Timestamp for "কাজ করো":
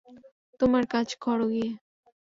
0.93-1.45